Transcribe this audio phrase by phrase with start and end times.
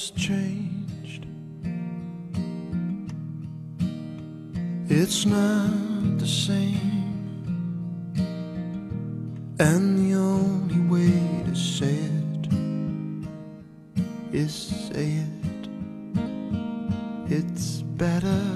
[0.00, 1.26] Has changed.
[4.88, 8.16] It's not the same.
[9.58, 11.98] And the only way to say
[12.32, 12.48] it
[14.32, 14.54] is
[14.88, 15.68] say it.
[17.28, 18.46] It's better.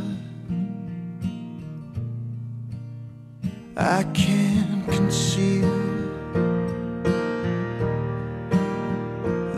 [3.77, 5.75] I can't conceal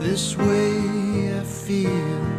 [0.01, 0.66] this way
[1.67, 2.36] feel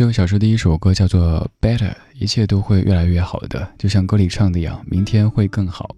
[0.00, 5.94] 这个小说第一首歌叫做《Better》，一切都会越来越好的，就像歌里唱的一样，明天会更好。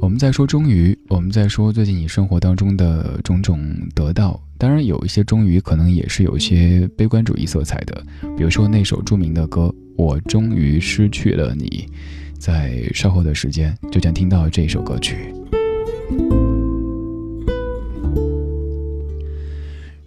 [0.00, 3.62] 我们在说终于，我们在说最近你生活当中的种种
[3.94, 8.02] 得到，当然有一些终于可能也是有些悲观主义色彩的，
[8.38, 9.66] 比如说那首著名的歌
[9.98, 11.86] 《我终于失去了你》，
[12.40, 15.34] 在稍后的时间就将听到这首歌曲。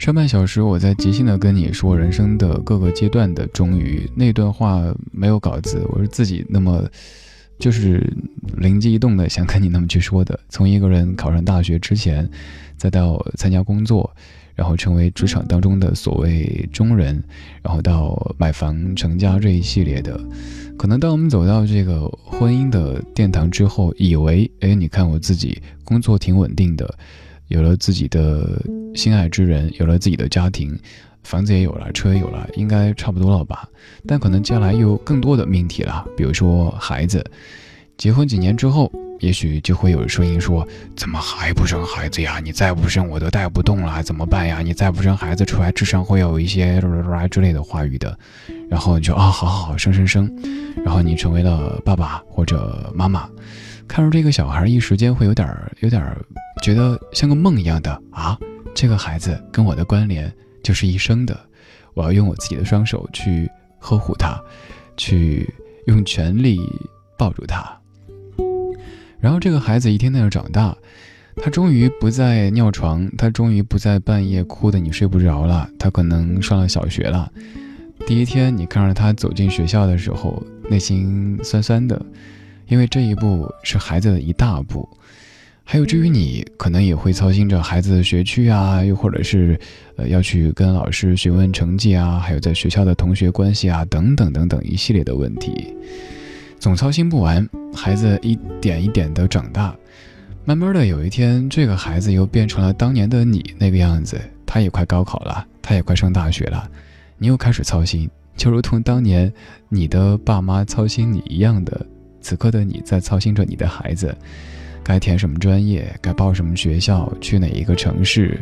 [0.03, 6.85] 上半小时我在即兴的跟你说人生的各个阶段的终于，那段话没有稿子，我是自己那么。
[7.57, 8.05] 就是
[8.57, 10.37] 灵机一动的，想跟你那么去说的。
[10.49, 12.29] 从一个人考上大学之前，
[12.75, 14.13] 再到参加工作，
[14.55, 17.23] 然后成为职场当中的所谓中人，
[17.61, 20.19] 然后到买房成家这一系列的，
[20.77, 26.93] 可能当我们走到这个婚姻的殿堂之后，以为，哎，你看我自己工作挺稳定的，
[27.53, 28.59] 有了自己的
[28.95, 30.77] 心爱之人，有了自己的家庭。
[31.23, 33.69] 房子也有了，车也有了，应该差不多了吧？
[34.05, 37.23] 但可能将来又更多的命题了，比如说孩子。
[37.95, 40.67] 结婚几年之后，也许就会有声音说
[40.97, 42.41] ：“怎么还不生孩子呀？
[42.43, 44.61] 你再不生，我都带不动了，怎么办呀？
[44.61, 46.81] 你再不生孩子出来，智商会有一些
[47.29, 48.17] 之类的话语的。”
[48.67, 50.29] 然后你就啊，好好好，生生生。
[50.83, 53.29] 然后你成为了爸爸或者妈妈，
[53.93, 55.47] 看着这个小孩，一时间会有点
[55.81, 56.03] 有点
[56.63, 58.35] 觉得像个梦一样的啊，
[58.73, 60.33] 这个孩子跟我的关联。
[60.63, 61.39] 就是一生的，
[61.93, 63.47] 我要用我自己的双手去
[63.77, 64.41] 呵护他，
[64.97, 65.47] 去
[65.85, 66.59] 用全力
[67.19, 67.63] 抱住他。
[69.19, 70.75] 然后这个孩子一天天的长大，
[71.35, 75.69] 他终于不再尿床，他终于不再半夜哭的你睡不着了。
[75.77, 77.31] 他可能上了小学了，
[78.07, 82.03] 第一天你看着他走进学校的时候，内心酸酸的，
[82.73, 84.89] 因为这一步是孩子的一大步。
[85.63, 89.59] 还有至于你，可能也会操心着孩子的学区啊，又或者是，
[89.95, 95.75] 呃，要去跟老师询问成绩啊，还有在学校的同学关系啊，等等等等一系列的问题，
[96.57, 97.47] 总操心不完。
[97.75, 99.75] 孩子一点一点的长大，
[100.43, 106.67] 慢慢的有一天，这个孩子又变成了当年的你那个样子，他也快高考了，他也快上大学了，
[107.19, 109.31] 你又开始操心，就如同当年
[109.69, 111.85] 你的爸妈操心你一样的，
[112.23, 114.17] 此刻的你在操心着你的孩子。
[114.83, 115.95] 该填什么专业？
[116.01, 117.13] 该报什么学校？
[117.21, 118.39] 去哪一个城市？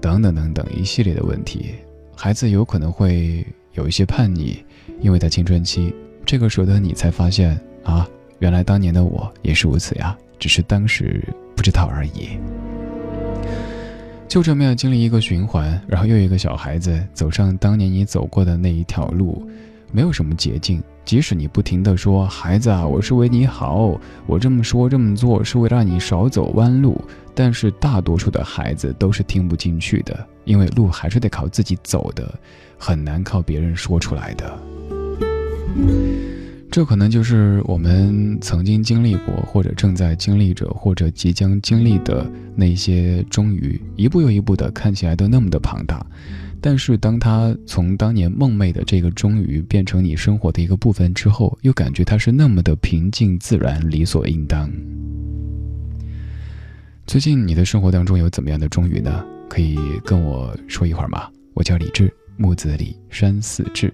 [0.00, 1.76] 等等等等一系列的问题，
[2.16, 4.56] 孩子有可能会有一些叛逆，
[5.00, 5.94] 因为在青春期，
[6.26, 8.04] 这个时候的你才发现啊，
[8.40, 11.22] 原来当年的我也是如此呀，只是当时
[11.54, 12.30] 不知道而已。
[14.26, 19.46] 就这么样经历一个循环，然后又一个小孩子走上当年你走过的那一条路，
[19.92, 20.82] 没有什么捷径。
[21.04, 27.00] 即使你不停的说“孩子啊，我是为你好，我这么说这么做是为了让你少走弯路”，
[27.34, 32.32] 但是大多数的孩子都是听不进去的，因为路还是得靠自己走的，
[32.78, 34.58] 很难靠别人说出来的。
[36.72, 42.26] 这可能就是我们曾经经历过，或者正在经历着，或者即将经历的
[42.56, 46.04] 那些终于一步又一步的看起来都那么的庞大。
[46.62, 54.70] 但是，当他从当年梦寐的这个终于变成你生活的一个部分之后，又感觉它是那么的平静、自然、理所应当。
[57.06, 59.22] 最近你的生活当中有怎么样的终于呢？
[59.46, 59.76] 可以
[60.06, 61.28] 跟我说一会儿吗？
[61.52, 63.92] 我叫李志，木子李，山寺志，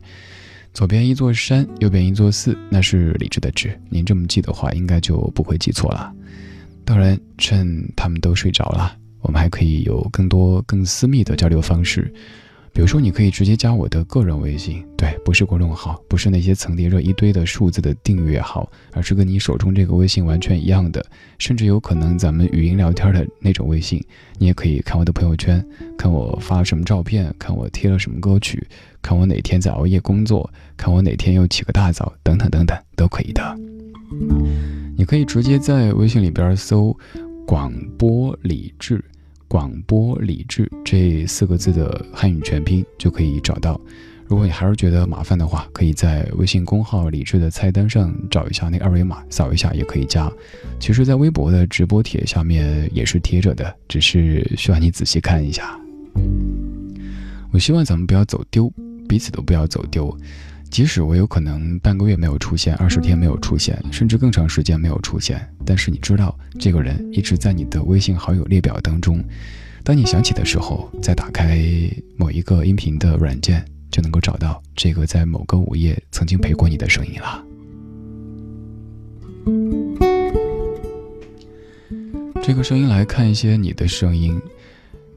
[0.79, 3.77] 左边一座山，右边一座寺，那是李志的志。
[3.89, 6.15] 您这么记的话，应该就不会记错了。
[6.85, 12.15] 当然，趁他们都睡着了，我们还可以有更多更私密的交流方式。
[12.73, 21.05] 比如说，你可以直接加我的个人微信，对，不是公众号，不是那些层叠着一堆的数字的订阅号，而是跟你手中这个微信完全一样的，
[21.39, 24.01] 甚至有可能咱们语音聊天的那种微信。
[24.39, 25.67] 你也可以看我的朋友圈，
[25.97, 28.65] 看我发了什么照片，看我贴了什么歌曲，
[29.01, 33.57] 看我哪天在熬夜工作，看我哪天又起个大早，等等等等，都可以的。
[34.97, 36.97] 你可以直接在微信里边搜
[37.47, 39.05] “广播理智”。
[39.49, 43.81] 广播理智这四个字的汉语全拼就可以找到。
[44.27, 50.31] 如果你还是觉得麻烦的话，可以在微信公号理智的菜单上找一下那二维码，扫一下也可以加。
[50.79, 55.81] 其实，在微博的直播帖下面也是贴着的，只是需要你仔细看一下。
[57.51, 58.71] 我希望咱们不要走丢，
[59.09, 60.17] 彼此都不要走丢
[60.71, 69.25] 即使我有可能半个月没有出现二十天没有出现甚至更长时间没有出现但是你知道这个人一直在你的微信好友列表当中
[69.83, 71.59] 当你想起的时候再打开
[72.17, 77.43] 某一个音频的软件就能够找到这个在某个午夜曾经陪过你的声音啦。
[82.49, 84.41] 这个声音来看一些你的声音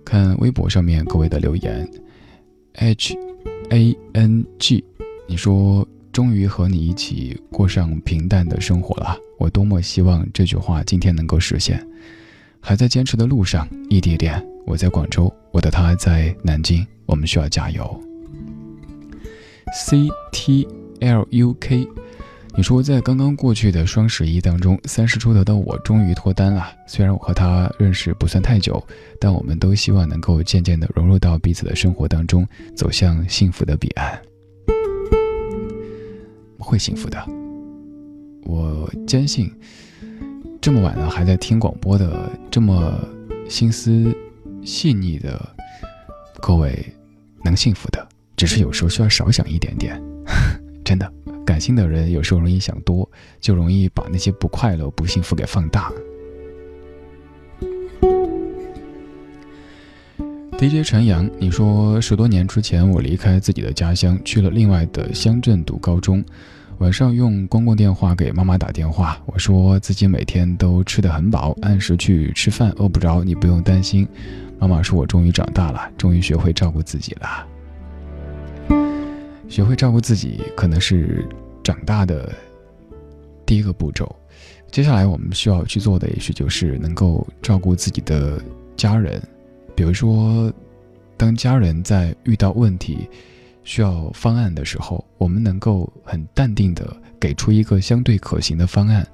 [0.04, 1.90] 看微博上面各位的留言
[2.74, 3.16] h
[3.72, 4.84] A N G，
[5.28, 11.82] 你说终于和你一起过上平淡的生活了，我多么希望这句话今天能够实现。
[12.60, 18.01] 还在坚持的路上，异地恋，我在广州，我的他在南京，我们需要加油。
[19.74, 20.68] C T
[21.00, 21.88] L U K。
[22.53, 26.67] 你说，在刚刚过去的双十一当中，三十出头的我终于脱单了。
[26.86, 28.86] 虽然我和他认识不算太久，
[29.20, 34.22] 但我们都希望能够渐渐地融入到彼此的生活当中，走向幸福的彼岸。
[36.60, 37.17] 会幸福的，
[38.43, 39.51] 我坚信。
[40.62, 43.00] 这么晚了还在听广播的，这么
[43.50, 44.15] 心思
[44.63, 45.55] 细腻的
[46.41, 46.86] 各位，
[47.43, 50.00] 能幸福的，只是有时候需要少想一点点，
[50.86, 51.12] 真的。
[51.51, 53.10] 感性的人有时候容易想多，
[53.41, 55.91] 就容易把那些不快乐、不幸福给放大。
[60.58, 66.24] DJ 陈阳，你说十多年之前我离开自己的家乡，去了另外的乡镇读高中，
[66.77, 74.08] 晚上用公共电话给妈妈打电话，我说自己每天都吃得很饱，按时去吃饭，饿不着，你不用担心。
[74.58, 77.46] 妈妈说我终于长大了，终于学会照顾自己了。
[79.51, 81.27] 学会照顾自己，可能是
[81.62, 82.34] 长大的
[83.46, 84.10] 第一个步骤。
[84.72, 88.41] 接下来我们需要去做的，也许就是能够照顾自己的
[88.77, 89.22] 家人。
[89.75, 90.50] 比如说，
[91.17, 93.10] 当家人在遇到问题
[93.65, 99.05] 需要方案的时候，我们能够很淡定的给出一个相对可行的方案。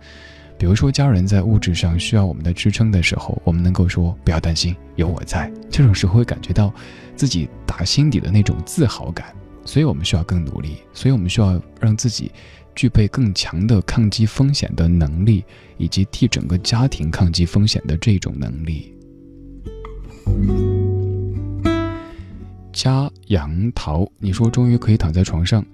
[0.56, 5.52] 比如说，家人在物质上需要我们的支撑的时候，我们能够说不要担心，有我在。
[5.68, 6.72] 这种时候会感觉到
[7.16, 9.34] 自己打心底的那种自豪感。
[9.68, 12.32] 所以我们需要更努力，所以我们需要让自己
[12.74, 15.44] 具备更强的抗击风险的能力，
[15.78, 18.94] 以及替整个家庭抗击风险的这种能力。
[22.72, 25.66] 加杨桃，你说终于可以躺在床上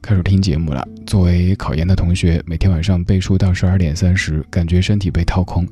[0.00, 0.86] 开始听节目了。
[1.04, 5.66] 作为考研的同学，每天晚上背书到十二点三十，感觉身体被掏空。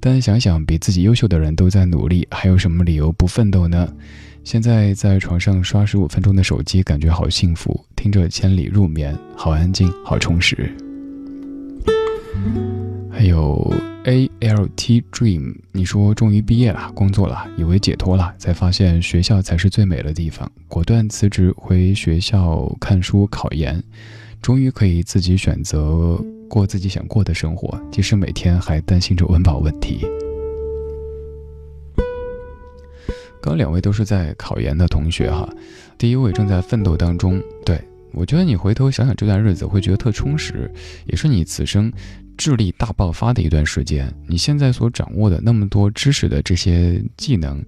[0.00, 3.88] 但想想比自己优秀的人都在努力，还有什么理由不奋斗呢？
[4.44, 7.84] 现在在床上刷十五分钟的手机，感觉好幸福。
[7.94, 10.74] 听着《千里入眠》，好安静，好充实。
[13.08, 13.72] 还有
[14.04, 20.50] A L T Dream，你说终于毕业了，工作了，以为解脱了，才发现学校才是最美的地方。
[20.66, 23.80] 果断辞职回学校看书考研，
[24.42, 30.04] 终于可以自己选择过自己想过的生活，即使每天还担心着温饱问题。
[33.42, 35.46] 刚两位都是在考研的同学哈，
[35.98, 37.42] 第一位正在奋斗当中。
[37.66, 37.78] 对
[38.12, 40.72] 我觉得你回头想想这段日子，会觉得特充实，
[41.06, 41.92] 也是你此生
[42.38, 44.14] 智力大爆发的一段时间。
[44.28, 47.60] 你现在所掌握的那么多知识的这些技能，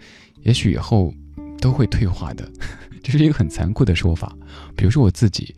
[0.43, 1.13] 也许以后
[1.61, 2.49] 都会退化的，
[3.03, 4.33] 这是一个很残酷的说法。
[4.77, 5.53] 比如说我自己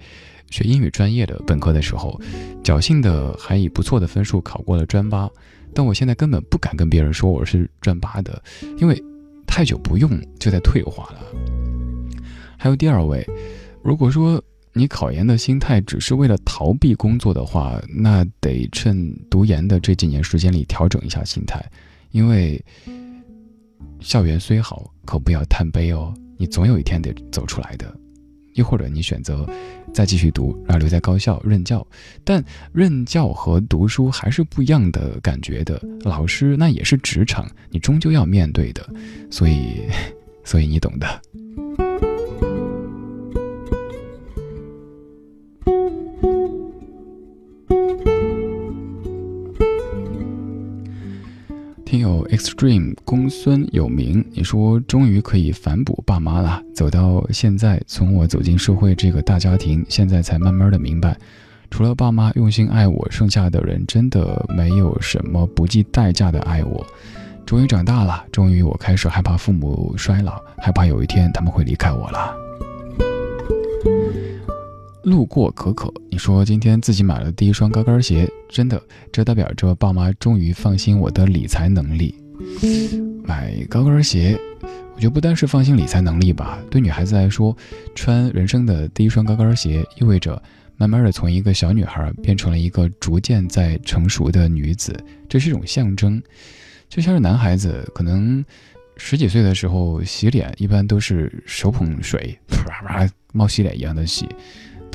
[0.51, 2.19] 学英语专业的本科的时候，
[2.65, 5.29] 侥幸的还以不错的分数考过了专八，
[5.75, 8.43] 但我现在根本不敢跟别人说我是专八的，
[8.79, 8.99] 因为。
[9.57, 11.21] 太久不用就在退化了。
[12.59, 13.27] 还有第二位，
[13.83, 14.39] 如果说
[14.75, 21.65] 你考研的心态只是为了逃避工作的话，那得趁读研的这几年时间里调整一下心态，
[22.11, 22.63] 因为
[23.99, 27.97] 校园虽好，可不要贪杯哦，你总有一天得走出来的。
[28.57, 29.49] 又或者你选择
[29.95, 31.87] 再继续读，然后留在高校任教，
[32.25, 35.81] 但任教和读书还是不一样的感觉的。
[36.03, 38.87] 老师那也是职场，你终究要面对的，
[39.31, 39.83] 所以，
[40.45, 41.86] 所以你懂的。
[51.97, 56.63] 听友 Extreme 公孙有名，你说终于可以反哺爸妈了。
[56.75, 61.17] 走到现在，从我走进社会这个大家庭，现在才慢慢的明白，
[61.71, 66.87] 除了爸妈用心爱我，剩下的人真的没有什么不计代价的爱我。
[67.47, 72.46] 终于长大了，终于我开始害怕父母衰老，害怕有一天他们会离开我了。
[75.07, 78.83] 路过可可，你说今天自己买了第一双高跟鞋，真的，
[79.13, 82.13] 这代表着爸妈终于放心我的理财能力。
[83.23, 84.37] 买高跟鞋，
[84.97, 87.57] 我觉得不单是放心理财能力吧，对女孩子来说，
[87.95, 90.43] 穿人生的第一双高跟鞋，意味着
[90.77, 94.93] 慢慢的从一个小女孩变成了一个逐渐在成熟的女子，
[95.29, 96.21] 这是一种象征。
[96.89, 98.45] 就像是男孩子，可能
[98.97, 104.29] 十几岁的时候洗脸，一般都是手捧水，啪啪冒洗脸一样的洗。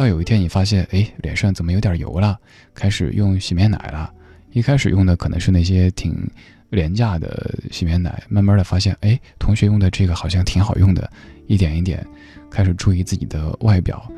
[0.02, 2.36] 到有一天，你发现，哎，脸上怎么有点油了？
[2.74, 4.12] 开始用洗面奶了。
[4.52, 6.28] 一开始用的可能是那些挺
[6.72, 11.08] 廉价的洗面奶，慢慢的发现，哎，同学用的这个好像挺好用的，
[11.46, 12.04] 一点一点
[12.50, 14.12] 开始注意自己的外表，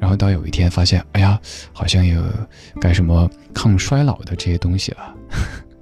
[0.00, 1.40] 然后到有一天发现，哎呀，
[1.72, 2.20] 好像有
[2.80, 5.14] 该什么抗衰老的这些东西了。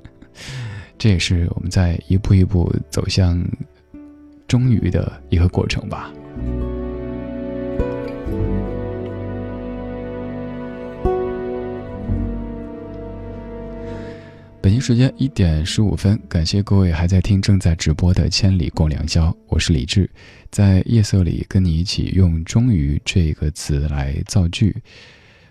[0.99, 3.43] 这也是我们在一步一步走向
[4.47, 6.13] 终于的一个过程吧。
[14.67, 20.11] 北京时间一点十五分，感谢各位还在听正在直播的《千里共良宵》，我是李志，
[20.51, 24.75] 在夜色里跟你一起用“终于”这个词来造句。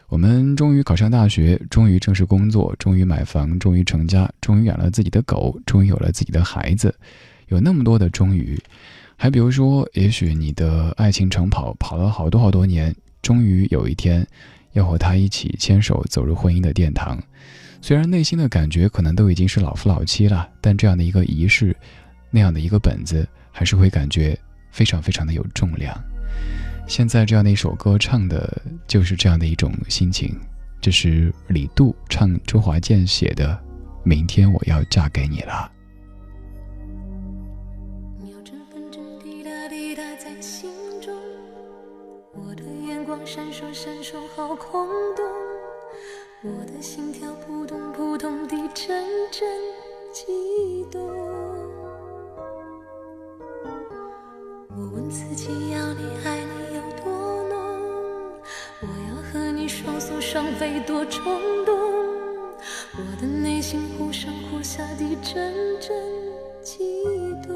[0.09, 6.93] 我们终于考上大学，终于正式工作，终于买房，终于成家，终于养了自己的狗，终于有了自己的孩子，
[7.47, 8.61] 有那么多的终于。
[9.15, 14.27] 还比如说，也许你的爱情长跑跑了好多好多年，终于有一天
[14.73, 17.17] 要和他一起牵手走入婚姻的殿堂。
[17.85, 21.77] 虽然内心的感觉可能都已经是老夫老妻了，但这样的一个仪式，
[22.31, 24.35] 那样的一个本子，还是会感觉
[24.71, 25.95] 非常非常的有重量。
[26.87, 30.35] 现在这样的一首歌唱的就是这样的一种心情，
[30.81, 33.49] 这是李杜唱周华健写的
[34.03, 35.71] 《明天我要嫁给你了》。
[42.33, 45.23] 我的眼光闪烁闪烁，好空洞。
[46.43, 47.24] 我的心跳
[48.75, 49.01] 阵
[49.31, 49.47] 阵
[50.11, 51.01] 悸动，
[54.67, 57.09] 我问自己要你爱你有多
[57.47, 57.55] 浓，
[58.81, 61.23] 我要和你双宿双飞多冲
[61.63, 61.73] 动，
[62.97, 65.95] 我的内心忽上忽下的阵阵
[66.61, 66.83] 悸
[67.47, 67.55] 动。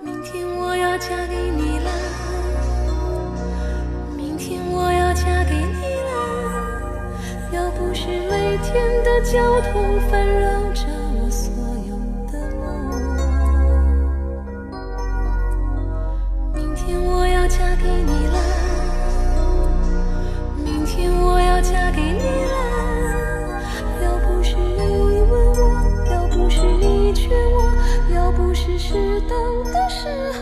[0.00, 1.71] 明天我要嫁给你
[9.12, 11.52] 的交通烦扰着我所
[11.86, 11.94] 有
[12.32, 12.64] 的梦，
[16.54, 18.38] 明天我要嫁给你了，
[20.64, 22.54] 明天我要嫁给你了，
[24.02, 24.80] 要不是你
[25.30, 25.60] 问我，
[26.10, 27.70] 要不是你劝我，
[28.14, 30.08] 要不是适当的时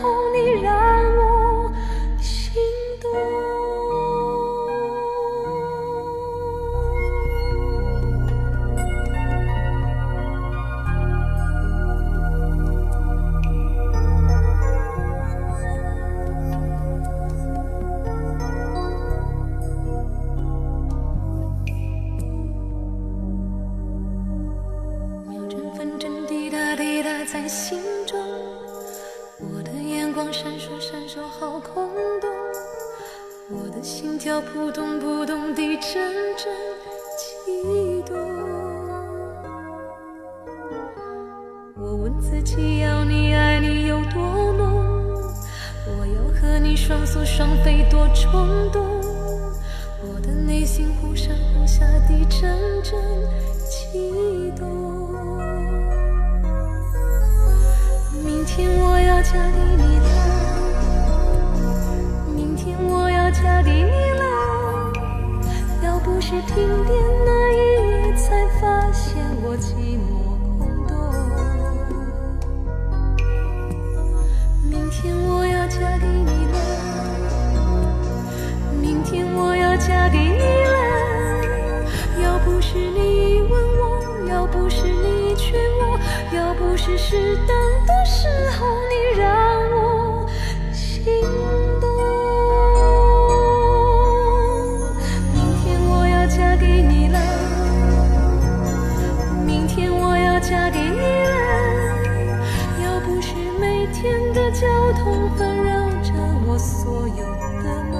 [104.61, 106.13] 交通纷扰着
[106.45, 107.25] 我所有
[107.63, 107.97] 的梦，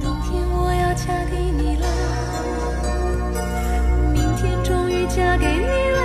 [0.00, 1.86] 明天我要嫁给你了，
[4.12, 6.00] 明天终于嫁给你了，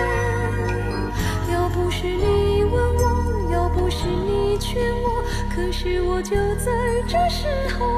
[1.51, 6.71] 要不是你问我，要不是你劝我，可是我就在
[7.07, 7.47] 这时
[7.79, 7.96] 候。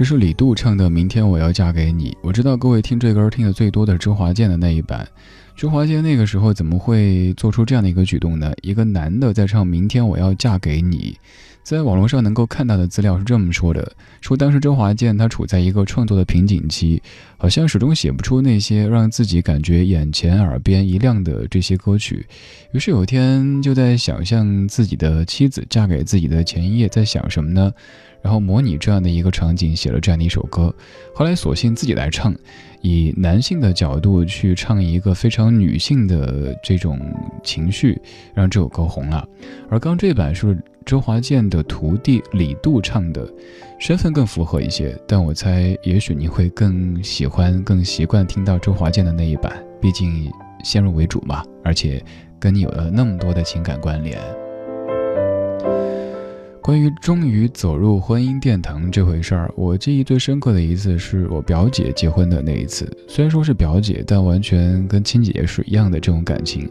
[0.00, 2.10] 这是李杜唱的《明天我要嫁给你》。
[2.22, 5.06] 我知道各位听这歌听的最多的周华健的那一版。
[5.54, 8.50] 周华健那个时候怎么会做出这样的一个举动呢？
[8.62, 11.14] 一个男的在唱《明天我要嫁给你》。
[11.62, 17.02] 在网络上能够看到的资料是这么说的：说当时周华健他处在一个创作的瓶颈期，
[17.36, 22.24] 好像始终写不出那些让自己感觉眼前耳边一亮的这些歌曲。
[22.72, 27.70] 于是有一天就在想象自己的妻子嫁给自己的前一夜在想什么呢？
[28.22, 30.74] 然后模拟这样的一个场景，写了这样的一首歌。
[31.14, 32.34] 后来索性自己来唱，
[32.82, 36.98] 以男性的角度去唱一个非常女性的这种
[37.42, 38.00] 情绪，
[38.34, 39.26] 让这首歌红了。
[39.68, 43.28] 而刚这版是周华健的徒弟李杜唱的，
[43.78, 44.98] 身份更符合一些。
[45.06, 50.30] 但我猜，也许你会更喜欢、更习惯听到周华健的那一版，毕竟
[50.64, 52.02] 先入为主嘛，而且
[52.38, 54.18] 跟你有了那么多的情感关联。
[56.62, 62.88] 关于终于走入婚姻殿堂这回事儿，我记忆最深刻的一次是我表姐结婚的那一次。
[63.08, 66.70] 虽然说是表姐，但完全跟亲姐姐是一样的这种感情。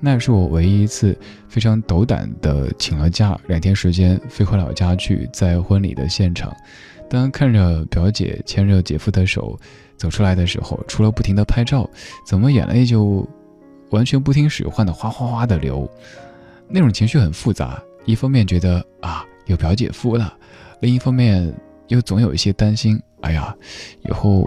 [0.00, 1.16] 那也是我唯一一次
[1.48, 6.54] 非常斗胆的请了假，两天时间飞回老家去，在婚礼的现场，
[7.08, 9.58] 当看着表姐牵着姐夫的手
[9.96, 11.88] 走出来的时候，除了不停的拍照，
[12.26, 13.26] 怎么眼泪就
[13.90, 15.88] 完全不听使唤的哗哗哗的流，
[16.68, 17.80] 那种情绪很复杂。
[18.04, 20.36] 一方面觉得啊有表姐夫了，
[20.80, 21.52] 另一方面
[21.88, 23.00] 又总有一些担心。
[23.20, 23.54] 哎呀，
[24.04, 24.46] 以后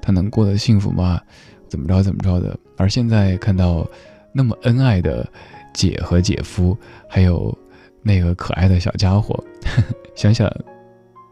[0.00, 1.20] 他能过得幸福吗？
[1.68, 2.56] 怎么着怎么着的？
[2.76, 3.88] 而现在看到
[4.32, 5.26] 那么恩爱的
[5.72, 6.76] 姐和姐夫，
[7.08, 7.56] 还有
[8.02, 9.42] 那个可爱的小家伙，
[10.14, 10.50] 想想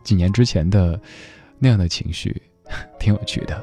[0.02, 0.98] 几年之前的
[1.58, 2.40] 那样的情绪，
[2.98, 3.62] 挺有趣的。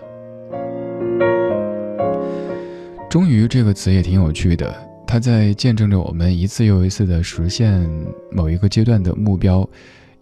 [3.10, 4.87] 终于这个词也挺有趣的。
[5.08, 7.90] 它在见证着我们一次又一次的实现
[8.30, 9.68] 某一个阶段的目标，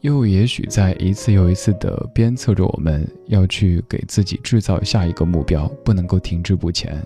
[0.02, 7.04] 又也许在一次又一次的鞭策着我们要去给自己制造下一个目标，不能够停滞不前。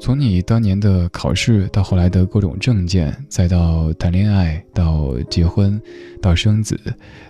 [0.00, 5.80] 从你当年的考试到后来的各种证件，再到谈恋爱，到结婚，
[6.20, 6.78] 到生子，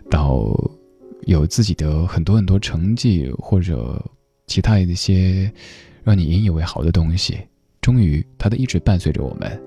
[0.09, 0.49] 到
[1.27, 4.03] 有自己的很多很多成绩或者
[4.47, 5.53] 其他一些
[6.03, 7.39] 让你引以为豪的东西。
[7.81, 9.61] 终于，它都一直伴随着我们。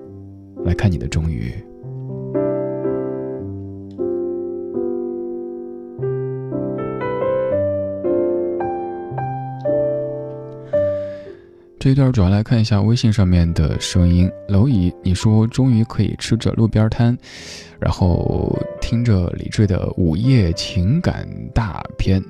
[0.64, 1.52] 来看你的终于。
[11.78, 14.30] 这一段主要来看一下微信上面的声音。
[14.48, 17.14] 蝼蚁，你说终于可以吃着路边摊，
[17.78, 22.22] 然后听着李志的午夜情感大片，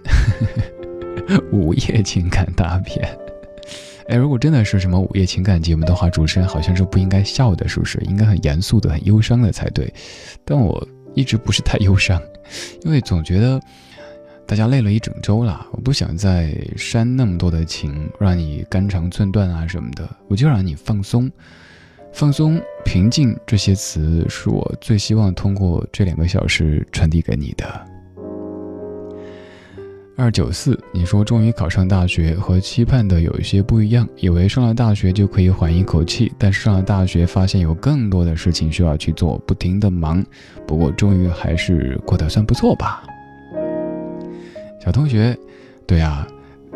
[1.53, 3.07] 午夜情感大片。
[4.09, 7.99] 哎，如果真的是什么午夜情感节目的话，主持人好像是不应该笑的，是不是？
[8.07, 9.93] 应该很严肃的、很忧伤的才对。
[10.45, 12.21] 但我一直不是太忧伤，
[12.83, 13.59] 因为总觉得
[14.47, 20.07] 大家累了一整周了，我不想再煽那么多的情，让你肝肠寸断啊什么的。
[20.29, 21.31] 我就让你放松、
[22.13, 27.94] 放松、平静，这些词是我最希望通过这两个小时传递给你的。
[30.17, 34.09] 二九四，你说终于考上大学，和期盼的有一些不一样。
[34.17, 40.25] 以为上了大学就可以缓一口气，但是上了大学发现有更多的事情需要去做，不停的忙。
[40.69, 43.03] 不过终于还是过得算不错吧。
[44.85, 45.37] 小同学，
[45.85, 46.25] 对啊，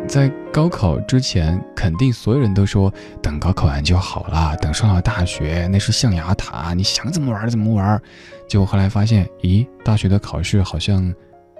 [0.05, 8.01] 在高考之前，肯定所有人都说等高考完就好了，等上了大学那是象牙塔，你想怎么玩怎么玩。
[8.49, 11.13] 结果后来发现，咦，大学的考试好像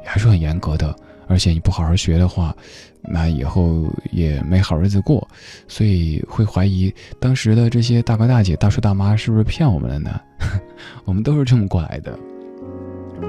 [0.03, 0.93] 还是很严格的。
[1.29, 2.53] 而且你不好好学的话，
[3.03, 5.25] 那以后也没好日子过，
[5.67, 10.19] 所以会怀疑当时的这些大哥大姐、大叔大妈是不是骗我们了呢？
[11.05, 12.17] 我们都是这么过来的。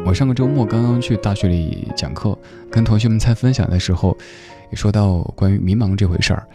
[0.06, 2.36] 我上个周末刚刚去大学里讲课，
[2.70, 4.16] 跟同学们在分享的时候，
[4.70, 6.46] 也说到关于迷茫这回事儿。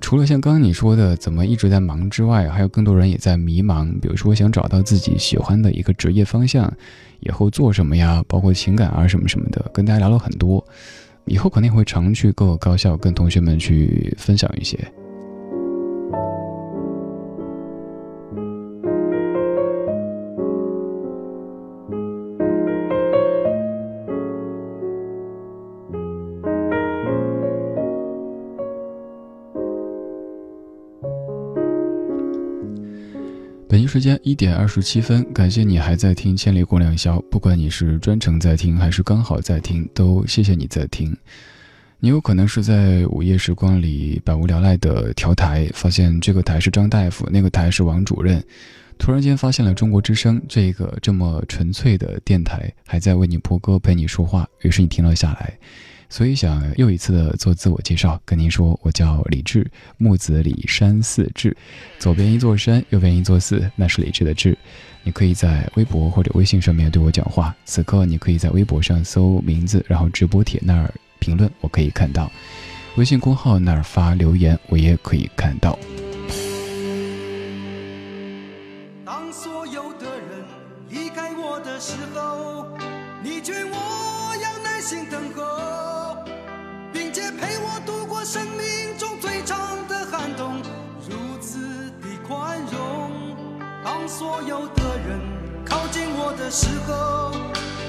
[0.00, 3.92] 除了像刚刚你说的怎么一直在忙之外，还有更多人也在迷茫。
[4.00, 6.72] 比如说想找到自己喜欢的一个职业方向，
[7.20, 8.24] 以后做什么呀？
[8.26, 10.64] 包括情感啊什么什么的，跟大家聊了很多。
[11.26, 14.76] 以后肯定会常去各个高校跟同学们去分享一些。
[33.90, 41.14] 时间一点二十七分，感谢你还在听《千里共良宵》，不管你是专程在听还是刚好在听，都谢谢你在听。
[41.98, 48.40] 你有可能是在午夜时光里百无聊赖的调台，发现这个台是张大夫，那个台是王主任，
[48.96, 55.58] 突然间发现了中国之声这个这么纯粹的电台，还在为你播歌陪你说话，于是你停了下来。
[56.10, 59.64] 所以想又一次的做自我介绍，跟您说，我叫李志，
[59.96, 61.56] 木子李山寺志，
[62.00, 64.58] 左边一座山，右边一座寺，那是李志的志。
[65.04, 67.54] 你可以在微博或者微信上面对我讲话。
[67.64, 72.30] 此刻你可以在微博上搜名字，然后直播帖那儿评论，我可以看到；
[72.96, 75.78] 微信公号那儿发留言，我也可以看到。
[94.10, 95.20] 所有的人
[95.64, 97.30] 靠近我的时候，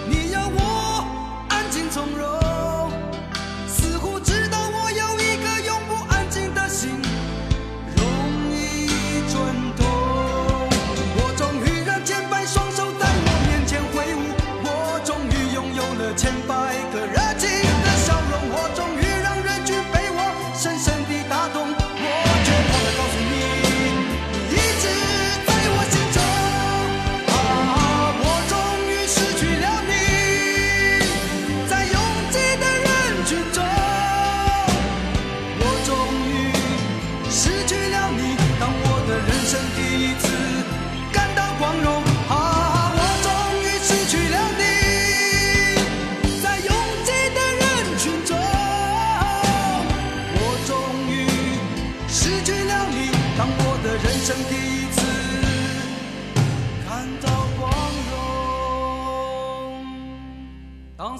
[0.07, 1.03] 你要我
[1.49, 2.29] 安静从容，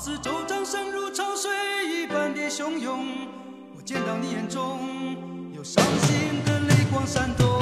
[0.02, 1.52] 当四周掌声如潮水
[1.88, 3.06] 一般的汹涌，
[3.78, 4.80] 我见到你眼中
[5.56, 7.61] 有伤心的泪光闪动。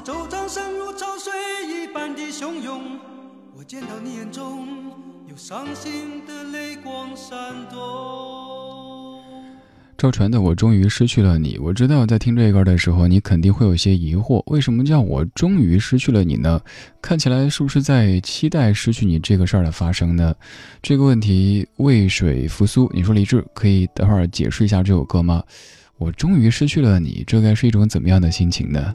[0.00, 1.32] 周掌声如潮水
[1.68, 2.98] 一般的汹涌，
[3.56, 4.66] 我见到你眼中
[5.28, 7.36] 有伤心的泪光闪
[7.70, 7.78] 动。
[9.96, 16.60] 赵传的《我终于失去了你》，我知道在听这歌的时候，你肯定会有些疑惑，为什么叫我终于失去了你呢？
[17.00, 20.34] 看起来是不是在期待失去你这个事儿的发生呢？
[20.82, 25.40] 这个问题渭水复苏，你说李志可以等会儿解释一下这首歌吗？
[25.98, 28.92] 我终于失去了你，这该是一种怎么样的心情呢？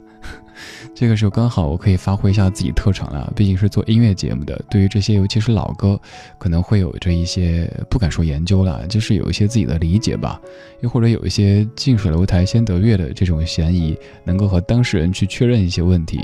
[0.94, 4.60] 这个时候刚好我可以发挥一下自己特长了，毕竟是做音乐节目的。
[4.70, 6.00] 对于这些，尤其是老歌，
[6.38, 10.40] 可能会有着一些不敢说研究了，就是有一些自己的理解吧，
[10.80, 16.18] 又或者有一些近水楼台先得月的这种嫌疑，能够和当事人去确认一些问题。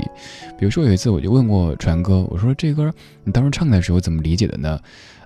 [0.57, 2.91] 比如说有一次，我就问过传哥，我说这歌
[3.23, 4.79] 你当时唱的时候怎么理解的呢？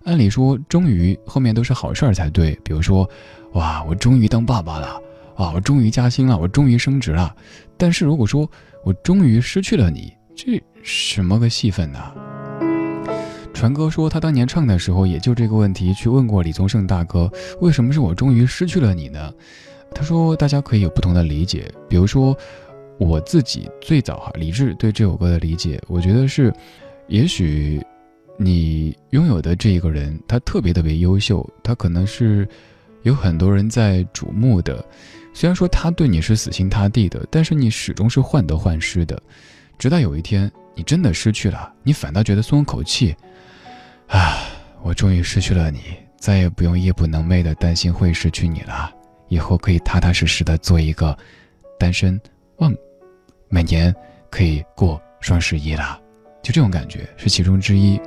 [0.06, 3.10] 按理说，终于后面都是好事儿才对，比如说，
[3.54, 5.02] 哇，我终于当爸爸了。
[5.36, 5.54] 啊！
[5.56, 7.34] 我终于加薪了，我终于升职了。
[7.78, 8.46] 但是如果说
[8.84, 12.00] 我终于失去了你，这什么个戏份呢？
[13.54, 19.34] 传哥说他当年唱的时候，也就这个问题去问过李宗盛大哥，为什么是我终于失去了你呢？
[19.94, 22.36] 他说大家可以有不同的理解，比如说
[22.98, 26.54] 我自己最早哈李志对这首歌的理解，我觉得是，
[27.08, 27.82] 也许
[28.38, 32.48] 你拥有的这一个人他特别特别优秀，他可能是
[33.02, 34.86] 有很多人在瞩目的。
[35.34, 39.22] 虽然说他对你是死心塌地的，但是你始终是患得患失的，
[39.78, 43.16] 直到有一天你真的失去了，你反倒觉得松了口气，
[44.08, 44.40] 啊，
[44.82, 45.80] 我终于失去了你，
[46.18, 48.92] 再也不用夜不能寐的担心会失去你了，
[49.28, 51.18] 以后可以踏踏实实的做一个
[51.80, 52.20] 单身
[52.58, 52.76] 汪，
[53.48, 53.96] 每年
[54.30, 56.00] 可以过双十一了，
[56.42, 58.00] 就这种感觉是其中之一。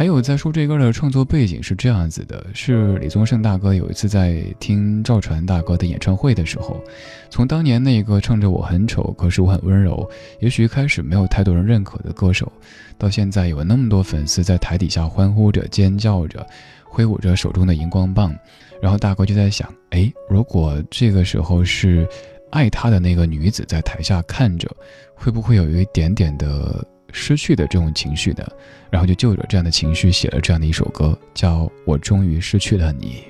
[0.00, 6.82] 还有在说这歌的创作背景是这样子的：是李宗盛大哥有一次在听赵传大哥的演唱会的时候，
[7.28, 12.50] 从当年那个唱着我很丑，可是我很温柔，也许一开始没有太多人认可的歌手，
[12.96, 16.46] 到现在有那么多粉丝在台底下欢呼着、尖叫着、
[16.82, 18.34] 挥舞着手中的荧光棒，
[18.80, 22.08] 然后大哥就在想：哎，如果这个时候是
[22.48, 24.66] 爱他的那个女子在台下看着，
[25.14, 26.82] 会不会有一点点的？
[27.12, 28.50] 失去的这种情绪的，
[28.90, 33.24] 然后就就着这样的情绪写了这样的一首歌，叫《我终于失去了你》。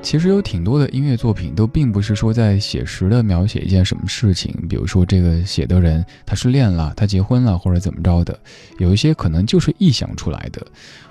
[0.00, 8.38] 其实有挺多的音乐作品都并不是说在写实的描写一件什么事情，比如说这个写的人他失恋了，他结婚了或者怎么着的，
[8.78, 10.64] 有一些可能就是臆想出来的。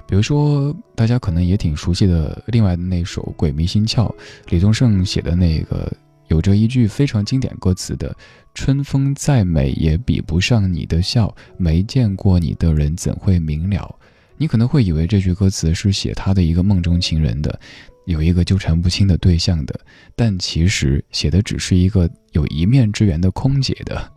[0.08, 4.08] 比如说大家可能也挺熟悉的另外的那首《鬼迷心窍》，
[4.50, 5.92] 李宗盛写的那个。
[6.30, 8.14] 有着一句非常经典歌词的
[8.60, 13.96] ：“春风再美也比不上你的笑，没见过你的人怎会明了？”
[14.36, 17.60] 你可能会以为这句歌词是写他的一个梦中情人的，
[18.06, 19.80] 有一个纠缠不清的对象的，
[20.16, 24.12] 但其实写的只是一个有一面之缘的空姐的。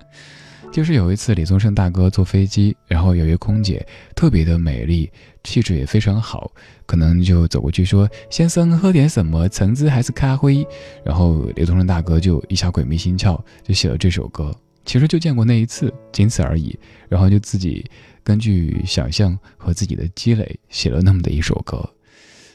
[0.70, 5.10] 就是有一次李宗盛大哥坐飞机，然后有一空姐特别的美丽，
[5.42, 6.52] 气质也非常好，
[6.86, 9.48] 可能就走过去说：“先生喝点什么？
[9.48, 10.64] 橙子还是咖啡？”
[11.04, 14.54] 然后李宗盛大哥就一下鬼迷心窍，就写了这首歌。
[14.84, 16.78] 其实就见过那一次，仅此而已。
[17.08, 17.84] 然后就自己
[18.22, 21.88] 根据想象和自己的积累写了那么的一首歌。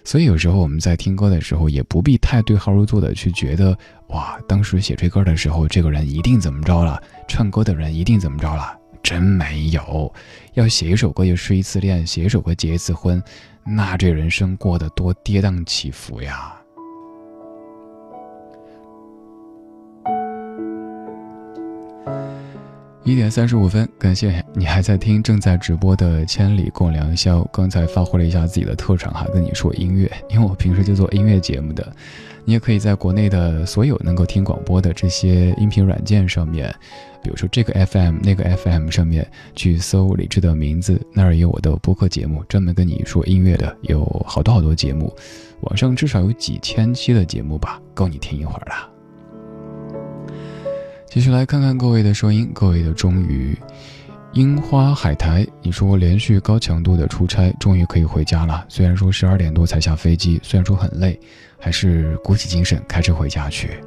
[0.05, 3.75] 所以有时候我们在听歌的时候，也不必太对号入座的去觉得，
[4.09, 10.13] 哇，当时写这歌的时候，这个人一定怎么着了，唱歌的人一定怎么着了，真没有。
[10.53, 13.21] 要写一首歌就失一次恋，写一首歌结一次婚，
[13.65, 16.55] 那这人生过得多跌宕起伏呀。
[23.05, 27.41] 一点三十五分，感谢你还在听正在直播的《千里共良宵》。
[27.53, 31.95] 刚才发挥了一下自己的特长，哈，跟你说音乐，因为我平时就做音乐节目的。
[32.45, 36.73] 你也可以在国内的所有能够听广播的这些音频软件上面，
[37.21, 45.15] 比如说这个 FM、那个 FM 上面去搜李志的名字，那儿有我的播客节目，专门跟你说音乐的，有好多好多节目，
[45.61, 48.94] 网上至少有几千期的节目吧，够你听一会儿了。
[51.15, 53.57] 继续来看看各位的声音，各位的终于，
[54.33, 58.65] 樱花海苔，你说连续高强度的出差，终于可以回家了。
[58.67, 61.17] 虽然说十二点多才下飞机，虽然说很累，
[61.57, 63.79] 还是鼓起精神开车回家去。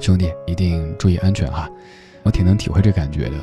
[0.00, 1.70] 兄弟，一定注意安全哈！
[2.24, 3.36] 我挺能体会这感觉的。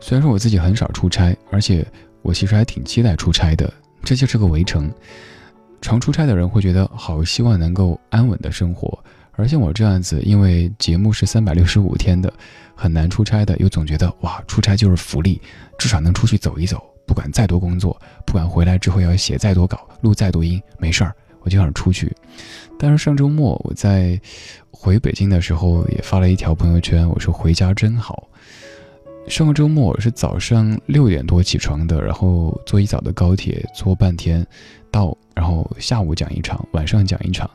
[0.00, 1.86] 虽然说我自己很少出差，而且
[2.22, 3.70] 我其实还挺期待出差的。
[4.02, 4.90] 这就是个围城，
[5.82, 8.98] 常出差的人会觉得好希望能够安稳的生活。
[9.40, 12.30] 而像我这样子，因为节目是三百六十五天的，
[12.74, 15.40] 很难出差的，又总觉得哇，出差就是福利，
[15.78, 22.14] 至少能出去走一走，不管再多工作，不管回来之后要写再多稿、录再多音，没事儿，我就想出去。
[22.78, 24.20] 但是上周末我在
[24.70, 28.28] 回北京的时候，也发了一条朋友圈，我说回家真好。
[29.26, 34.44] 上个周末我是早上六点多起床的，然后坐一早的高铁，坐半天
[34.90, 37.48] 到，然后下午讲一场，晚上讲一场。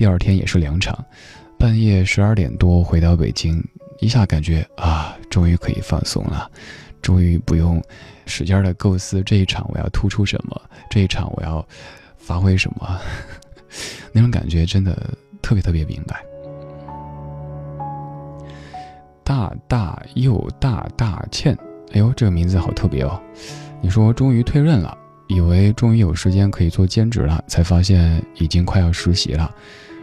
[0.00, 0.98] 第二天也是两场，
[1.58, 3.62] 半夜十二点多回到北京，
[3.98, 6.50] 一下感觉啊，终于可以放松了，
[7.02, 7.84] 终于不用
[8.24, 11.62] 使劲的构思这一场我要突出什么，这一场我要
[12.16, 12.98] 发挥什么，
[14.10, 14.96] 那种感觉真的
[15.42, 16.24] 特别特别明白。
[19.22, 21.54] 大大又大大欠。
[21.92, 23.20] 哎呦，这个名字好特别哦！
[23.82, 24.96] 你说终于退任了，
[25.28, 29.54] 以为终于有时间可以做兼职了，才发现已经快要实习了，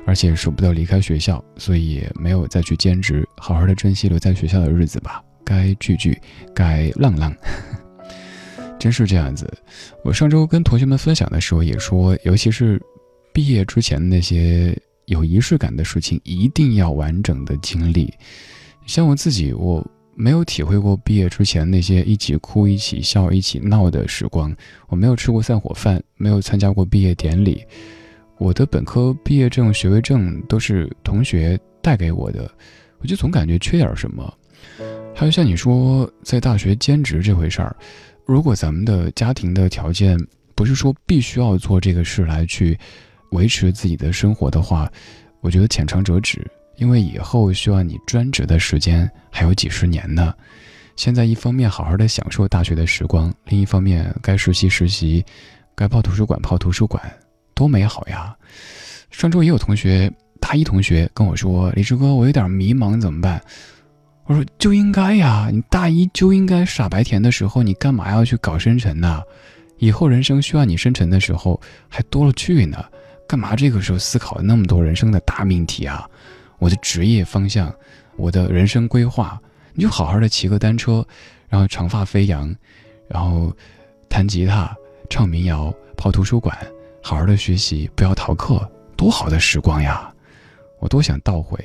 [0.07, 5.21] 而且舍不得离开学校，所以也没有再去兼职，好好的珍惜留在学校的日子吧。
[5.43, 6.17] 该聚聚，
[6.55, 7.35] 该浪浪，
[8.79, 9.45] 真是这样子。
[10.05, 12.81] 我上周跟同学们分享的时候也说，尤其是
[13.33, 14.73] 毕业之前那些
[15.07, 18.13] 有仪式感的事情，一定要完整的经历。
[18.85, 19.85] 像我自己，我
[20.15, 24.55] 没有体会过毕业之前那些一起哭、一起笑、一起闹的时光。
[24.87, 27.61] 我没有吃过散伙饭，没有参加过毕业典礼。
[28.37, 32.49] 我的本科毕业证、学位证都是同学带给我的，
[32.99, 34.33] 我就总感觉缺点什么。
[35.15, 37.75] 还有像你说在大学兼职这回事儿，
[38.25, 40.17] 如果咱们的家庭的条件
[40.53, 42.77] 不是说必须要做这个事来去
[43.31, 44.91] 维持自己的生活的话，
[45.41, 50.33] 我觉得浅尝辄止，因为以后需要你专职的时间还有几十年呢。
[50.95, 55.23] 现在一方面好好的享受大学的时光，另一方面该实习实习，
[55.75, 57.01] 该泡图书馆泡图书馆，
[57.57, 58.37] 多美好呀！
[59.09, 63.41] 上周也有同学大一同学跟我说：“李志哥，我有点迷茫，怎么办？”
[64.25, 69.23] 我说就应该呀，你大一就应该傻白甜的时候，你干嘛要去搞深沉呢？
[69.79, 72.85] 以后人生需要你深沉的时候还多了去呢，
[73.27, 76.07] 干嘛这个时候思考那么多人生的大命题啊？
[76.59, 77.73] 我的职业方向，
[78.17, 79.39] 我的人生规划，
[79.73, 81.03] 你就好好的骑个单车，
[81.49, 82.53] 然后长发飞扬，
[83.07, 83.51] 然后
[84.09, 84.75] 弹吉他、
[85.09, 86.55] 唱民谣、泡图书馆，
[87.01, 90.13] 好好的学习，不要逃课，多好的时光呀！
[90.79, 91.57] 我多想倒回，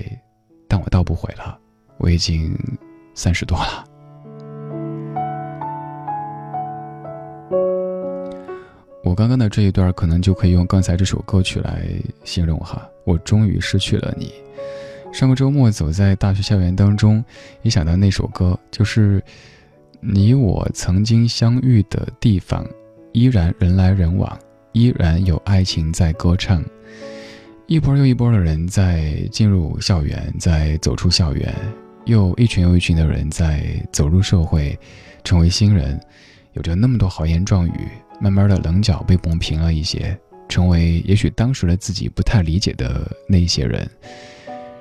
[0.68, 1.58] 但我倒不回了。
[1.98, 2.56] 我已经
[3.14, 3.84] 三十多了。
[9.04, 11.86] 我刚刚的这一段可能就可以用刚才这首歌曲来
[12.24, 12.88] 形容哈。
[13.04, 14.32] 我终于失去了你。
[15.12, 17.22] 上个周末走在大学校园当中，
[17.60, 19.22] 一想到那首歌，就是
[20.00, 22.66] 你我曾经相遇的地方，
[23.12, 24.38] 依然人来人往，
[24.72, 26.64] 依然有爱情在歌唱。
[27.66, 31.54] 一波又一波的人在进入校园，在走出校园。
[32.04, 34.76] 又一群又一群的人在走入社会，
[35.22, 35.98] 成为新人，
[36.54, 37.88] 有着那么多豪言壮语，
[38.20, 40.18] 慢慢的棱角被磨平了一些，
[40.48, 43.88] 成为也许当时的自己不太理解的那一些人，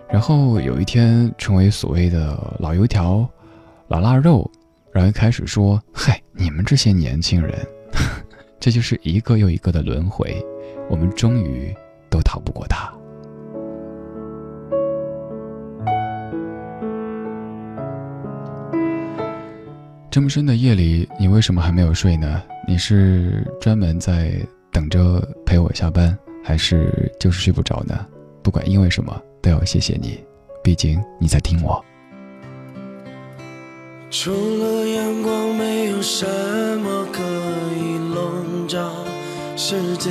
[0.09, 3.29] 然后有一天成为所谓的老油条、
[3.87, 4.49] 老腊肉，
[4.91, 7.55] 然后开始说：“嗨，你们这些年轻人，
[8.61, 10.41] 这就是一个又一个的轮回，
[10.87, 11.75] 我们终于
[12.11, 12.93] 都逃不过它。”
[20.11, 22.43] 这么深的夜里，你为什么还没有睡呢？
[22.67, 24.31] 你是专门在
[24.71, 28.05] 等着陪我下班，还是就是睡不着呢？
[28.43, 30.19] 不管因为什么，都要谢谢你，
[30.63, 31.83] 毕竟你在听我。
[34.09, 36.27] 除了阳光，没有什
[36.79, 37.23] 么可
[39.57, 40.09] 世界；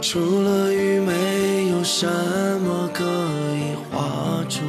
[0.00, 4.60] 除了雨，没有什么可以画出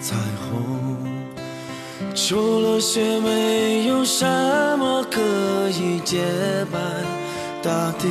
[0.00, 0.16] 彩
[0.50, 0.98] 虹。
[2.14, 4.24] 除了雪，没有什
[4.78, 5.20] 么可
[5.70, 6.24] 以洁
[6.72, 6.78] 白
[7.62, 8.08] 大地；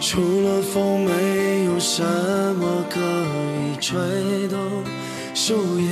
[0.00, 4.58] 除了风，没有什么可以吹动
[5.34, 5.90] 树叶。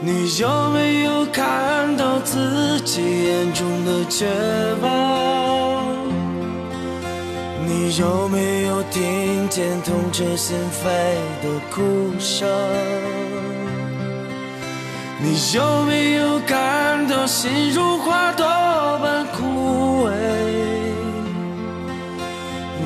[0.00, 4.26] 你有没有看到自己眼中的绝
[4.80, 5.96] 望？
[7.66, 10.84] 你有没有听见痛彻心扉
[11.42, 12.48] 的哭声？
[15.20, 18.46] 你有没有感到心如花朵
[19.02, 20.12] 般枯萎？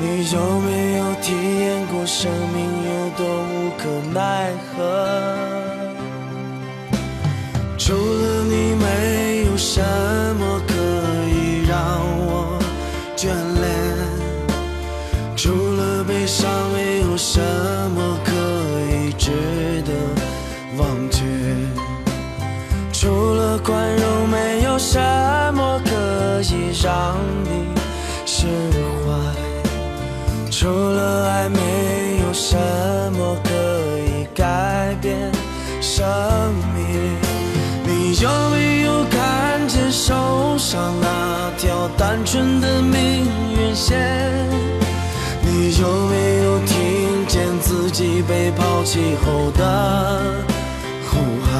[0.01, 2.57] 你有没有体验过生命
[2.89, 5.52] 有多无可奈何？
[7.93, 9.79] 除了你，没有什
[10.39, 10.73] 么可
[11.29, 11.77] 以让
[12.25, 12.57] 我
[13.15, 13.27] 眷
[13.61, 13.71] 恋；
[15.35, 17.39] 除了悲伤，没有什
[17.91, 18.31] 么可
[18.89, 19.29] 以值
[19.85, 19.93] 得
[20.75, 21.21] 忘却。
[22.91, 24.99] 除了宽容，没有什
[25.53, 27.79] 么可以让你
[28.25, 28.47] 释
[29.05, 29.13] 怀；
[30.49, 31.59] 除了爱，没
[32.25, 32.57] 有什
[33.11, 33.51] 么可
[33.99, 35.31] 以改变
[35.79, 36.03] 生
[40.73, 42.97] 上那条单纯的命
[43.55, 43.95] 运线？
[45.43, 50.33] 你有没有听见自己被抛弃后的
[51.05, 51.53] 呼喊？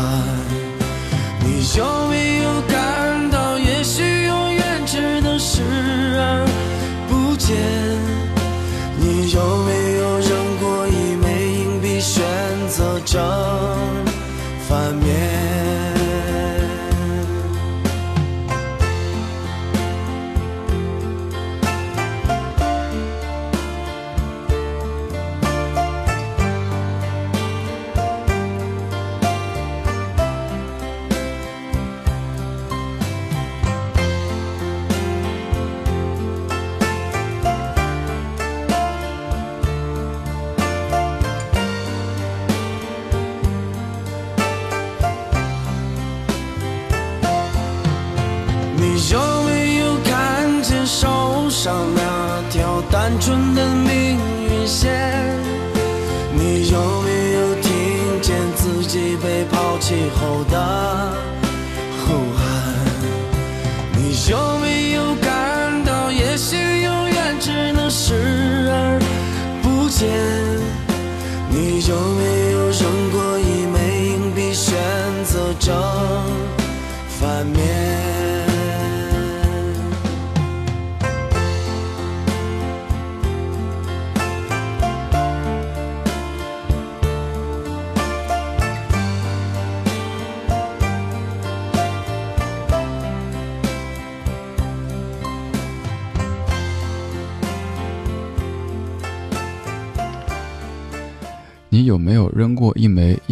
[1.42, 5.62] 你有没有感到，也许永远只能视
[6.18, 6.48] 而
[7.08, 7.56] 不见？
[8.98, 12.24] 你有没有扔过一枚硬币，选
[12.68, 13.22] 择挣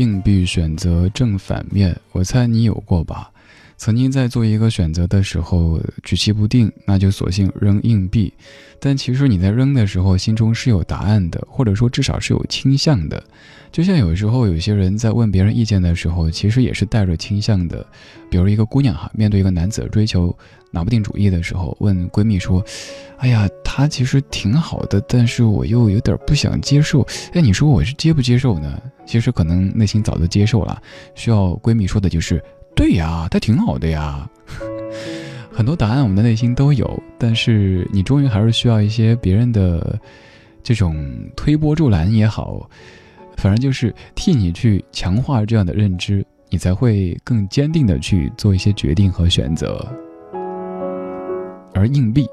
[0.02, 1.96] 硬币，选择正反面？
[2.12, 3.30] 我猜你有过吧。
[3.82, 8.32] 曾经在做一个选择的时候举棋不定，那就索性扔硬币。
[8.80, 13.24] 但其实你在扔的时候，心中是有答案的，或者说至少是有倾向的。
[13.72, 17.84] 就像有时候有些人在问别人意见的时候，其实也是带着倾向的。
[18.30, 20.32] 比如一个姑娘哈，面对一个男子的追求，
[20.70, 22.64] 拿不定主意的时候，问闺蜜说
[23.18, 27.02] ：“哎呀，他其实挺好的，但是我又有点不想接受。
[27.34, 30.80] 哎，你说我是接不接受呢？”其实可能内心早就接受了，
[31.16, 32.42] 需要闺蜜说的就是
[32.76, 34.30] ：“对呀，他挺好的呀。
[35.54, 40.00] ”很多答案我们的内心都有，但是你终于还是需要一些别人的
[40.64, 40.96] 这种
[41.36, 42.70] 推波助澜也好。
[43.38, 49.86] 反正就是替你去强化这样的认知，你才会更坚定的去做一些决定和选择。
[51.74, 52.28] 而硬币，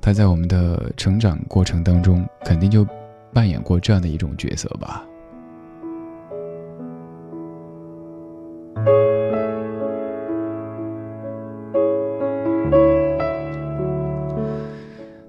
[0.00, 2.86] 它在我们的成长过程当中，肯定就
[3.32, 5.04] 扮演过这样的一种角色吧。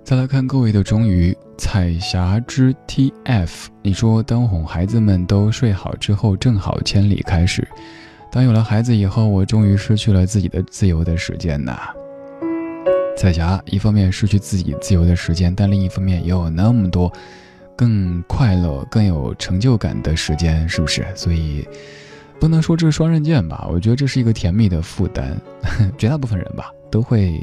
[0.06, 3.50] 再来看各位的终于彩霞之 TF，
[3.82, 7.68] 你说当哄孩子们都睡好之后，正好千里开始。
[8.32, 11.90] 当有了孩子以后，我终于失去了自己的自由的时间呐。
[13.18, 17.12] 彩霞一方面失去自己自由的时间，但另一方面也有那么多
[17.76, 21.04] 更快乐、更有成就感的时间，是不是？
[21.16, 21.68] 所以
[22.40, 23.68] 不能说这是双刃剑吧？
[23.72, 25.36] 我觉得这是一个甜蜜的负担。
[25.98, 27.42] 绝大部分人吧，都会。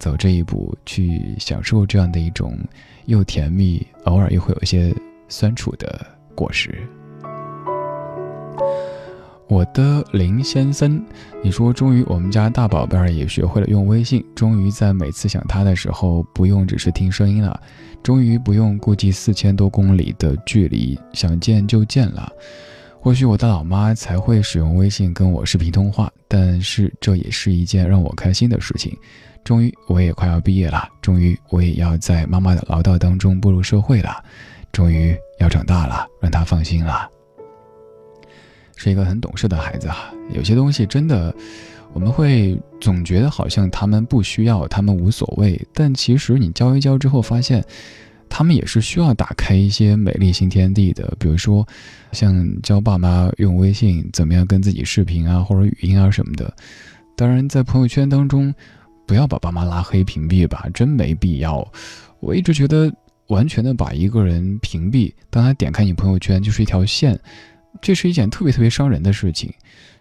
[0.00, 2.58] 走这一步去享受这样的一种
[3.04, 4.92] 又甜蜜，偶尔又会有一些
[5.28, 6.74] 酸楚的果实。
[9.46, 11.04] 我的林先生，
[11.42, 17.60] 你说终于我们家大宝贝儿也学会了用微信，终于在每次想他的时候不用只是听声音了，
[18.02, 22.32] 终于不用顾及四千多公里的距离，想见就见了。
[23.00, 28.96] 或许我的老妈才会使用微信跟我视频通话，但是这也是一件让我开心的事情。
[29.42, 30.88] 终于，我也快要毕业了。
[31.00, 34.22] 终于，我也要在妈妈的唠叨当中步入社会了。
[34.70, 37.08] 终于要长大了，让她放心了。
[38.76, 40.12] 是一个很懂事的孩子啊。
[40.32, 41.34] 有些东西真的，
[41.92, 45.60] 我们会总觉得好像他们不需要，他们无所谓。
[45.74, 47.64] 但其实你教一教之后，发现
[48.28, 51.12] 他们也是需要打开一些美丽新天地的。
[51.18, 51.66] 比如说，
[52.12, 56.54] 像教爸妈用微信怎么样跟自己视频啊，或者语音啊什么的。
[57.16, 58.54] 当然，在朋友圈当中。
[59.10, 61.66] 不要把爸妈拉黑屏蔽吧，真没必要。
[62.20, 62.88] 我一直觉得，
[63.26, 67.18] 完全的把一个人屏蔽，当他点开你朋友圈就是一条线，
[67.82, 69.52] 这是一件特别特别伤人的事情。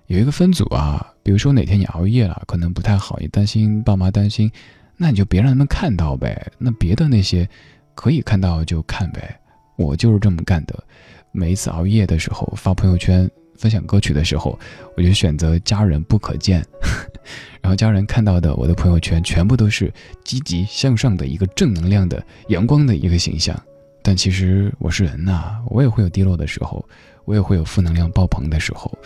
[0.06, 4.52] 有一个分组啊，比如说哪天你熬夜了，可能不太好，也担心爸妈担心，
[4.96, 6.52] 那你就别让他们看到呗。
[6.60, 7.50] 那别的那些
[7.96, 9.40] 可以看到就看呗。
[9.76, 10.84] 我就是这么干的，
[11.32, 13.28] 每一次熬夜的时候发朋友圈。
[13.60, 14.58] 分享歌曲的时候，
[14.96, 16.66] 我就选择家人不可见，
[17.62, 19.94] 然后家人看到的我的朋友圈全部都是
[20.24, 23.62] 积极向上的一个正能量的阳光的一个形象。
[24.02, 26.84] 但其实我是人呐，我也会有低落的时候，
[27.26, 28.98] 我也会有负能量爆棚的时候。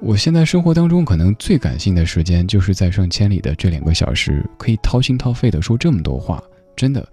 [0.00, 6.42] 我现在生活当中可能最感性的时间，就是在上千里的这两个小时，可以掏心掏肺的说这么多话。
[6.74, 7.08] 真的，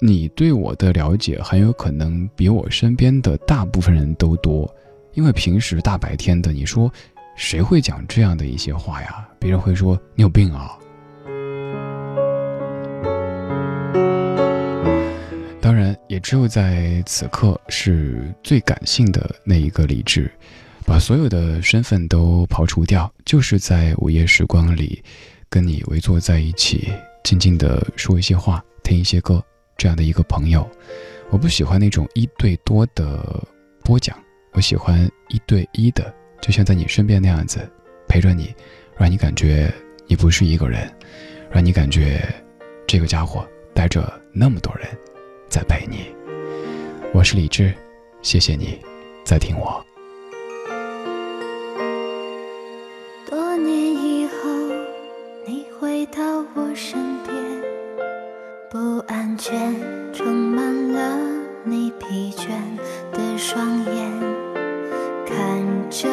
[0.00, 4.72] 你对我的了解很有可能比我身边的大部分人都多。
[5.16, 6.92] 因为平时大白天的，你说
[7.36, 9.26] 谁会讲这样的一些话呀？
[9.38, 10.78] 别人会说你有病啊。
[15.58, 20.30] 当然，也只有在此刻是最感性的那一个理智，
[20.84, 25.02] 把所有的身份都刨除掉，就是在午夜时光里，
[25.48, 26.92] 跟你围坐在一起，
[27.24, 29.42] 静静的说一些话，听一些歌，
[29.78, 30.68] 这样的一个朋友。
[31.30, 33.42] 我不喜欢那种一对多的
[33.82, 34.14] 播讲。
[34.56, 37.60] 我喜欢一对一的就像在你身边那样子
[38.08, 38.54] 陪着你
[38.96, 39.70] 让你感觉
[40.06, 40.90] 你不是一个人
[41.50, 42.22] 让你感觉
[42.86, 44.88] 这个家伙带着那么多人
[45.46, 46.06] 在陪你。
[47.12, 47.70] 我是李智
[48.22, 48.80] 谢谢你
[49.26, 49.84] 在听我。
[53.28, 54.34] 多年以后
[55.46, 57.34] 你回到我身边
[58.70, 59.74] 不安全
[60.14, 61.18] 充满了
[61.64, 62.48] 你疲倦
[63.12, 64.45] 的双眼。
[65.26, 65.36] 看
[65.90, 66.08] 着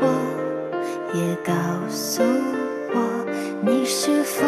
[0.00, 0.08] 我，
[1.14, 1.52] 也告
[1.88, 2.22] 诉
[2.94, 3.26] 我，
[3.60, 4.44] 你是否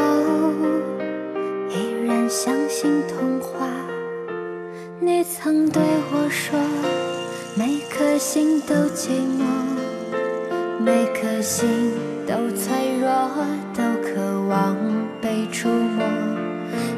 [1.68, 3.68] 依然相信童话？
[4.98, 6.59] 你曾对我说，
[7.55, 9.44] 每颗心都寂寞，
[10.82, 11.92] 每颗心
[12.26, 13.09] 都脆弱，
[13.74, 14.76] 都渴望
[15.20, 16.05] 被触摸。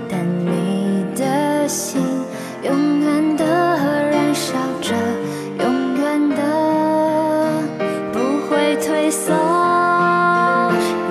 [0.08, 2.00] 但你的心
[2.62, 2.91] 永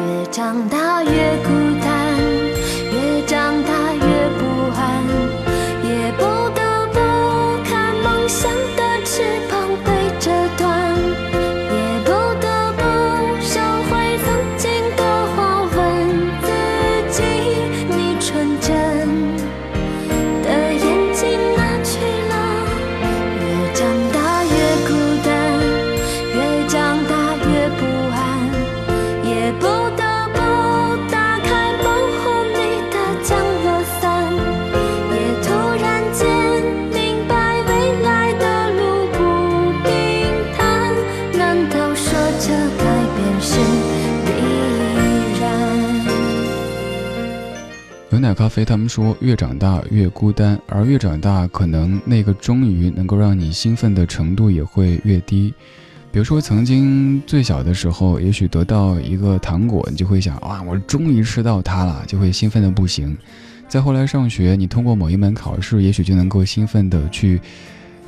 [0.05, 0.90] 越长大
[48.51, 55.53] 牛奶咖啡他们说，越长大越孤单，而越长大，可能那个终于能够让你兴奋的程度也会越低。
[56.11, 63.17] 比如说，曾经最小的时候，也许得到一个糖果，你就会想，哇，我终于吃到它了，就会兴奋的不行。
[63.69, 67.39] 再后来上学，你通过某一门考试，也许就能够兴奋的去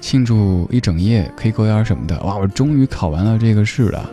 [0.02, 4.10] 庆祝一整夜，K 歌呀什么的，哇，我终于考完了这个试了。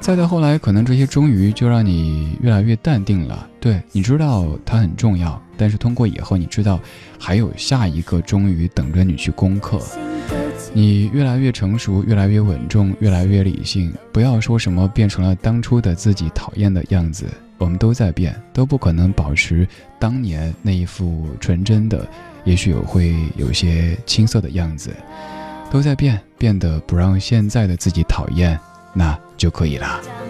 [0.00, 3.46] 再到后来，可能这些终于就让你越来越淡定了。
[3.60, 6.80] 对，你知道它很重要，但是通过以后，你知道
[7.18, 9.80] 还有下一个终于等着你去攻克。
[10.72, 13.92] 你越来越成熟，越来越稳重，越来越理性。
[14.12, 17.26] 不要说什么变成了当初的自己讨厌的样子，
[17.56, 19.66] 我们都在变，都不可能保持
[19.98, 22.06] 当年那一副纯真的，
[22.44, 24.90] 也许有会有些青涩的样子，
[25.70, 28.58] 都在变，变得不让现在的自己讨厌，
[28.92, 30.25] 那就可以了。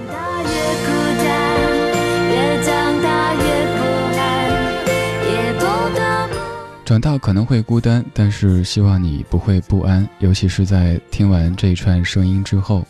[6.86, 12.86] 长大可能会孤单，但是希望你不会不安，尤其是在听完这一串声音之后。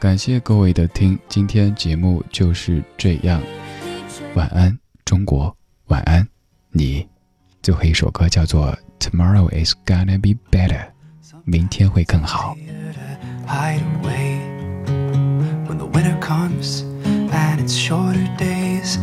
[0.00, 3.40] 感谢各位的听，今天节目就是这样。
[4.34, 6.26] 晚安，中国，晚安，
[6.72, 7.06] 你。
[7.62, 8.76] 最后一首歌叫做
[9.08, 10.80] 《Tomorrow Is Gonna Be Better》，
[11.44, 12.56] 明天会更好。
[13.46, 14.40] hide away
[15.68, 16.82] when the winter comes
[17.30, 18.98] and it's shorter days.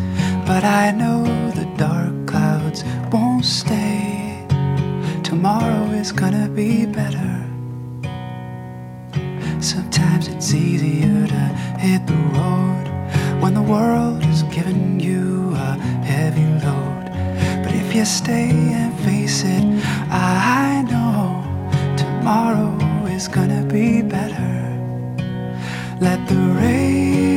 [0.45, 1.23] But I know
[1.53, 4.14] the dark clouds won't stay.
[5.35, 7.33] Tomorrow is gonna be better.
[9.59, 11.43] Sometimes it's easier to
[11.77, 12.85] hit the road
[13.41, 15.73] when the world is giving you a
[16.11, 17.03] heavy load.
[17.63, 19.65] But if you stay and face it,
[20.09, 21.43] I know
[21.97, 22.71] tomorrow
[23.07, 24.55] is gonna be better.
[25.99, 27.34] Let the rain